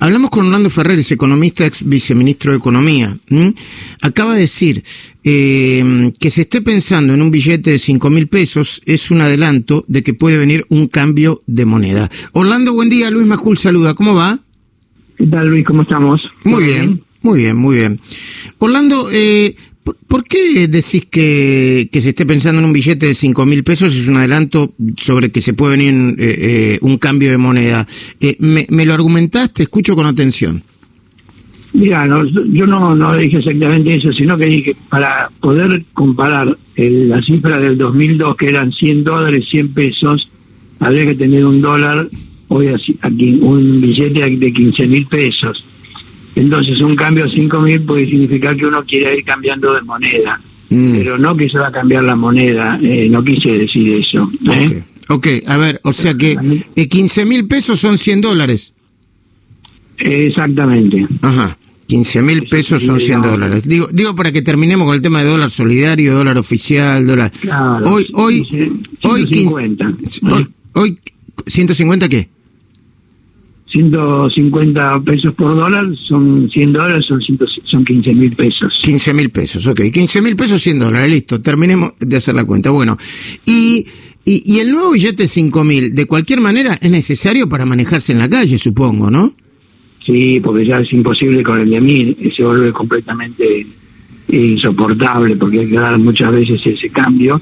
[0.00, 3.16] Hablamos con Orlando Ferreres, economista, ex viceministro de Economía.
[4.00, 4.82] Acaba de decir
[5.24, 9.84] eh, que se esté pensando en un billete de cinco mil pesos es un adelanto
[9.88, 12.10] de que puede venir un cambio de moneda.
[12.32, 13.10] Orlando, buen día.
[13.10, 13.94] Luis Majul saluda.
[13.94, 14.38] ¿Cómo va?
[15.16, 15.66] ¿Qué tal, Luis?
[15.66, 16.20] ¿Cómo estamos?
[16.44, 18.00] Muy bien, muy bien, muy bien.
[18.58, 19.56] Orlando, eh,
[20.08, 23.94] ¿Por, qué decís que, que, se esté pensando en un billete de cinco mil pesos?
[23.94, 27.86] Es un adelanto sobre que se puede venir eh, eh, un cambio de moneda.
[28.20, 30.62] Eh, me, me, lo argumentaste, escucho con atención.
[31.72, 32.04] Mira,
[32.52, 37.78] yo no, no dije exactamente eso, sino que dije para poder comparar la cifra del
[37.78, 40.28] 2002, que eran 100 dólares, 100 pesos,
[40.80, 42.08] habría que tener un dólar,
[42.48, 42.68] hoy
[43.02, 45.64] aquí, un billete de 15 mil pesos
[46.36, 50.38] entonces, un cambio a 5 mil puede significar que uno quiere ir cambiando de moneda,
[50.68, 50.92] mm.
[50.98, 52.78] pero no que se va a cambiar la moneda.
[52.82, 54.30] Eh, no quise decir eso.
[54.52, 54.84] ¿eh?
[55.08, 56.36] Ok, a ver, o sea que
[56.74, 58.74] 15 mil pesos son 100 dólares.
[59.96, 61.06] Exactamente.
[61.22, 61.56] Ajá.
[61.86, 63.62] 15 mil pesos son 100 dólares.
[63.66, 67.32] Digo, digo para que terminemos con el tema de dólar solidario, dólar oficial, dólar.
[67.40, 68.44] Claro, hoy, hoy,
[69.00, 69.94] 150.
[70.30, 70.98] hoy, hoy,
[71.46, 72.28] 150 qué?
[73.76, 77.20] 150 pesos por dólar son 100 dólares, son,
[77.64, 78.78] son 15 mil pesos.
[78.82, 79.82] 15 mil pesos, ok.
[79.92, 81.40] 15 mil pesos, 100 dólares, listo.
[81.40, 82.70] Terminemos de hacer la cuenta.
[82.70, 82.96] Bueno,
[83.44, 83.86] y,
[84.24, 88.30] y, el nuevo billete 5 mil, de cualquier manera, es necesario para manejarse en la
[88.30, 89.34] calle, supongo, ¿no?
[90.06, 93.66] Sí, porque ya es imposible con el de mil, se vuelve completamente
[94.28, 97.40] insoportable porque hay que dar muchas veces ese cambio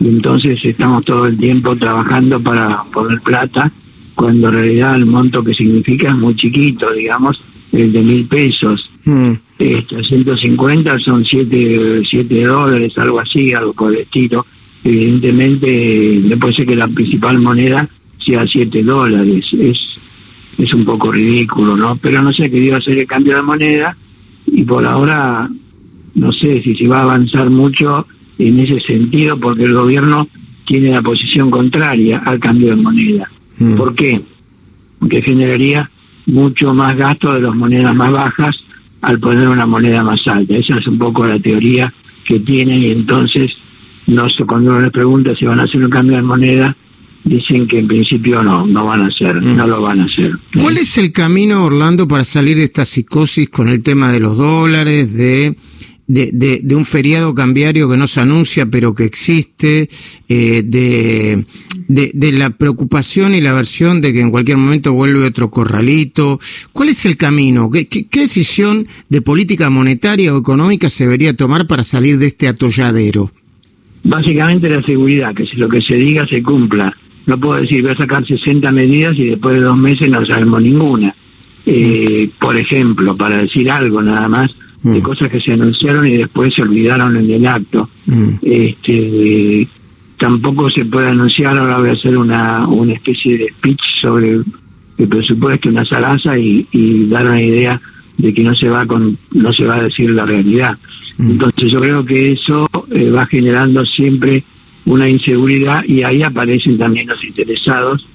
[0.00, 3.72] y entonces estamos todo el tiempo trabajando para poner plata
[4.18, 8.90] cuando en realidad el monto que significa es muy chiquito, digamos, el de mil pesos.
[9.04, 9.30] Mm.
[9.56, 14.44] Este, 150 son 7 siete, dólares, algo así, algo por el estilo.
[14.82, 17.88] Evidentemente, no puede ser que la principal moneda
[18.26, 19.52] sea 7 dólares.
[19.52, 19.78] Es,
[20.58, 21.94] es un poco ridículo, ¿no?
[21.94, 23.96] Pero no sé qué iba a hacer el cambio de moneda
[24.46, 25.48] y por ahora
[26.16, 28.04] no sé si se va a avanzar mucho
[28.36, 30.26] en ese sentido porque el gobierno
[30.66, 33.30] tiene la posición contraria al cambio de moneda.
[33.58, 33.76] Mm.
[33.76, 34.20] ¿Por qué?
[34.98, 35.90] Porque generaría
[36.26, 38.56] mucho más gasto de las monedas más bajas
[39.00, 40.56] al poner una moneda más alta.
[40.56, 41.92] Esa es un poco la teoría
[42.24, 43.52] que tienen y entonces
[44.06, 46.76] no cuando uno les pregunta si van a hacer un cambio de moneda,
[47.24, 49.56] dicen que en principio no, no van a hacer, mm.
[49.56, 50.32] no lo van a hacer.
[50.58, 54.36] ¿Cuál es el camino, Orlando, para salir de esta psicosis con el tema de los
[54.36, 55.54] dólares, de
[56.08, 59.88] de, de, un feriado cambiario que no se anuncia pero que existe,
[60.28, 61.44] eh, de,
[61.86, 66.40] de, la preocupación y la aversión de que en cualquier momento vuelve otro corralito.
[66.72, 67.70] ¿Cuál es el camino?
[67.70, 72.48] ¿Qué, qué, decisión de política monetaria o económica se debería tomar para salir de este
[72.48, 73.30] atolladero?
[74.02, 76.94] Básicamente la seguridad, que si lo que se diga se cumpla.
[77.26, 80.62] No puedo decir, voy a sacar 60 medidas y después de dos meses no sabemos
[80.62, 81.14] ninguna.
[81.66, 84.50] Eh, por ejemplo, para decir algo nada más,
[84.82, 85.02] de mm.
[85.02, 87.88] cosas que se anunciaron y después se olvidaron en el acto.
[88.06, 88.34] Mm.
[88.42, 89.68] Este,
[90.18, 94.40] tampoco se puede anunciar, ahora voy a hacer una, una especie de speech sobre
[94.98, 97.80] el presupuesto, una zaraza y, y dar una idea
[98.18, 100.76] de que no se va con no se va a decir la realidad.
[101.16, 101.30] Mm.
[101.32, 104.44] Entonces yo creo que eso eh, va generando siempre
[104.84, 108.06] una inseguridad y ahí aparecen también los interesados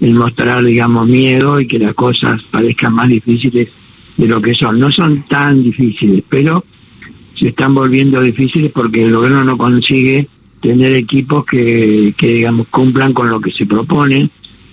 [0.00, 3.68] en mostrar, digamos, miedo y que las cosas parezcan más difíciles
[4.18, 4.78] de lo que son.
[4.78, 6.64] No son tan difíciles, pero
[7.38, 10.28] se están volviendo difíciles porque el gobierno no consigue
[10.60, 14.28] tener equipos que, que digamos, cumplan con lo que se propone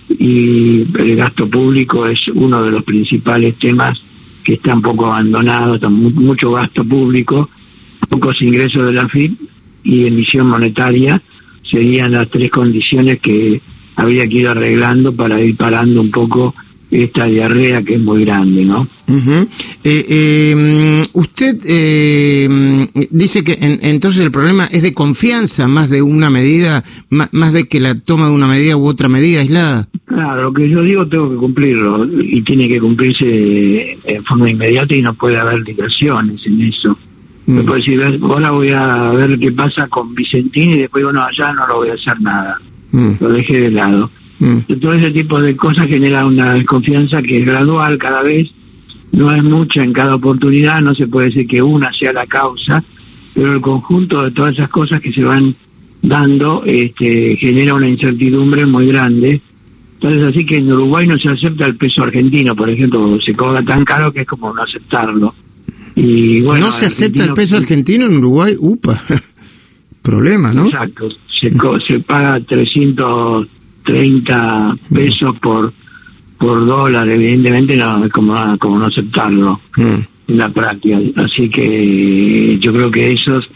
[0.08, 3.98] y el gasto público es uno de los principales temas
[4.44, 7.48] que está un poco abandonado, está mucho gasto público,
[8.08, 9.40] pocos ingresos de la FIP
[9.84, 11.20] y emisión monetaria
[11.68, 13.60] serían las tres condiciones que
[13.96, 16.54] habría que ir arreglando para ir parando un poco
[16.90, 18.86] esta diarrea que es muy grande, ¿no?
[19.84, 22.48] Eh, em, usted eh,
[23.10, 27.80] dice que entonces el problema es de confianza más de una medida, más, de que
[27.80, 29.88] la toma de una medida u otra medida aislada.
[30.06, 34.94] Claro, lo que yo digo tengo que cumplirlo y tiene que cumplirse en forma inmediata
[34.94, 36.96] y no puede haber dilaciones en eso.
[37.46, 37.66] No mm.
[37.66, 41.66] puede decir, ahora voy a ver qué pasa con Vicentín y después, bueno, allá no
[41.66, 42.60] lo voy a hacer nada.
[42.92, 43.12] Mm.
[43.20, 44.10] Lo dejé de lado.
[44.38, 44.58] Mm.
[44.80, 48.50] Todo ese tipo de cosas genera una desconfianza que es gradual cada vez,
[49.12, 52.82] no es mucha en cada oportunidad, no se puede decir que una sea la causa,
[53.34, 55.54] pero el conjunto de todas esas cosas que se van
[56.02, 59.40] dando este, genera una incertidumbre muy grande.
[59.94, 63.62] Entonces así que en Uruguay no se acepta el peso argentino, por ejemplo, se cobra
[63.62, 65.34] tan caro que es como no aceptarlo.
[65.94, 69.00] Y bueno, no se acepta el peso argentino en Uruguay, upa,
[70.02, 70.66] problema, ¿no?
[70.66, 71.08] Exacto,
[71.40, 71.50] se,
[71.88, 73.48] se paga 300
[73.86, 75.72] 30 pesos por
[76.38, 79.94] por dólar, evidentemente no es como, como no aceptarlo mm.
[80.28, 80.98] en la práctica.
[81.16, 83.48] Así que yo creo que esos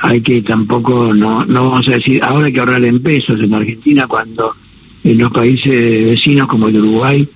[0.00, 3.54] hay que tampoco, no, no vamos a decir, ahora hay que ahorrar en pesos en
[3.54, 4.54] Argentina cuando
[5.04, 7.28] en los países vecinos como el Uruguay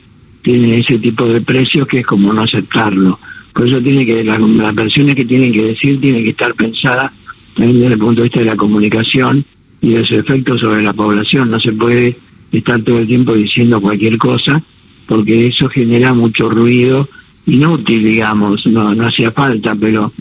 [0.43, 3.19] tienen ese tipo de precios que es como no aceptarlo.
[3.53, 7.13] Por eso tiene que las, las versiones que tienen que decir tienen que estar pensadas
[7.55, 9.45] también desde el punto de vista de la comunicación
[9.81, 11.51] y de su efectos sobre la población.
[11.51, 12.17] No se puede
[12.53, 14.63] estar todo el tiempo diciendo cualquier cosa
[15.07, 17.09] porque eso genera mucho ruido
[17.47, 20.13] inútil, digamos, no, no hacía falta, pero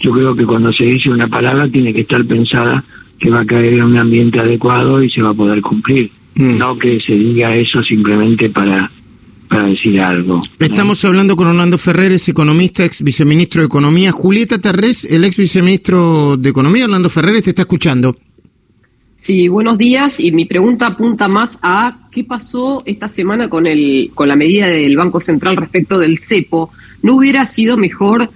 [0.00, 2.84] yo creo que cuando se dice una palabra tiene que estar pensada
[3.20, 6.58] que va a caer en un ambiente adecuado y se va a poder cumplir, mm.
[6.58, 8.90] no que se diga eso simplemente para
[9.48, 10.42] para decir algo.
[10.58, 14.10] Estamos hablando con Orlando Ferreres, economista, ex viceministro de Economía.
[14.10, 18.16] Julieta Terrés, el ex viceministro de Economía, Orlando Ferreres, te está escuchando.
[19.22, 20.18] Sí, buenos días.
[20.18, 24.66] Y mi pregunta apunta más a qué pasó esta semana con, el, con la medida
[24.66, 26.72] del Banco Central respecto del cepo.
[27.04, 28.30] ¿No hubiera sido mejor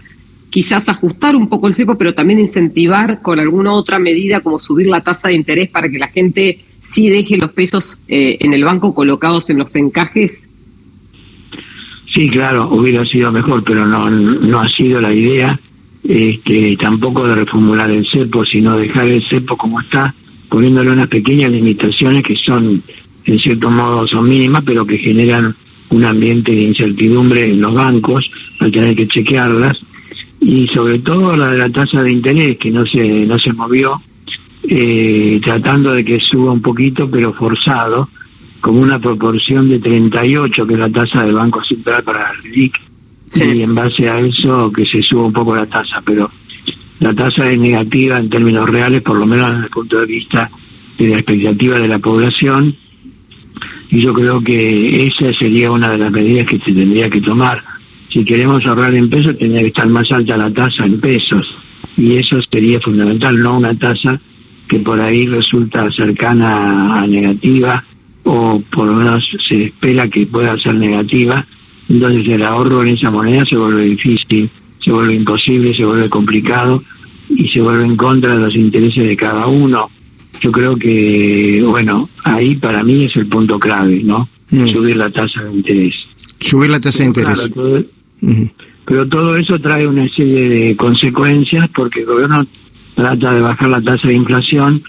[0.48, 4.86] quizás ajustar un poco el cepo, pero también incentivar con alguna otra medida como subir
[4.86, 8.62] la tasa de interés para que la gente sí deje los pesos eh, en el
[8.62, 10.40] banco colocados en los encajes?
[12.14, 15.58] Sí, claro, hubiera sido mejor, pero no, no ha sido la idea
[16.08, 20.14] este, tampoco de reformular el cepo, sino dejar el cepo como está
[20.48, 22.82] poniéndole unas pequeñas limitaciones que son,
[23.24, 25.54] en cierto modo, son mínimas, pero que generan
[25.90, 28.28] un ambiente de incertidumbre en los bancos
[28.60, 29.76] al tener que chequearlas.
[30.40, 34.00] Y sobre todo la de la tasa de interés que no se no se movió
[34.68, 38.08] eh, tratando de que suba un poquito pero forzado
[38.60, 42.80] como una proporción de 38 que es la tasa del Banco Central para el RIC
[43.34, 46.30] y en base a eso que se suba un poco la tasa pero
[47.00, 50.50] la tasa es negativa en términos reales, por lo menos desde el punto de vista
[50.98, 52.74] de la expectativa de la población,
[53.90, 57.62] y yo creo que esa sería una de las medidas que se tendría que tomar.
[58.12, 61.54] Si queremos ahorrar en pesos, tendría que estar más alta la tasa en pesos,
[61.96, 64.18] y eso sería fundamental, no una tasa
[64.66, 67.84] que por ahí resulta cercana a negativa,
[68.24, 71.46] o por lo menos se espera que pueda ser negativa,
[71.88, 74.50] entonces el ahorro en esa moneda se vuelve difícil
[74.86, 76.80] se vuelve imposible, se vuelve complicado
[77.28, 79.90] y se vuelve en contra de los intereses de cada uno.
[80.40, 84.28] Yo creo que, bueno, ahí para mí es el punto clave, ¿no?
[84.50, 84.68] Mm.
[84.68, 85.94] Subir la tasa de interés.
[86.38, 87.52] Subir la tasa de interés.
[88.84, 92.46] Pero todo eso trae una serie de consecuencias porque el gobierno
[92.94, 94.84] trata de bajar la tasa de inflación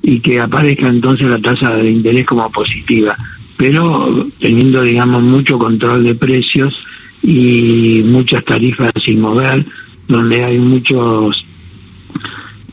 [0.00, 3.16] y que aparezca entonces la tasa de interés como positiva,
[3.60, 6.74] pero teniendo, digamos, mucho control de precios
[7.22, 9.66] y muchas tarifas sin mover,
[10.08, 11.44] donde hay muchos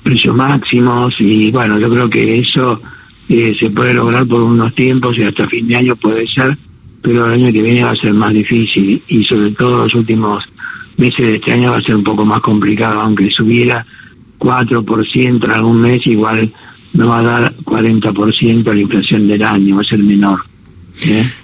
[0.01, 2.79] precios máximos y bueno, yo creo que eso
[3.27, 6.57] eh, se puede lograr por unos tiempos y hasta fin de año puede ser,
[7.01, 10.41] pero el año que viene va a ser más difícil y sobre todo los últimos
[10.95, 13.85] meses de este año va a ser un poco más complicado, aunque subiera
[14.39, 16.49] 4% en algún mes, igual
[16.93, 20.39] no va a dar 40% la inflación del año, va a ser menor.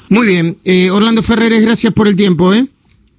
[0.10, 2.54] Muy bien, eh, Orlando Ferreres, gracias por el tiempo.
[2.54, 2.68] ¿eh?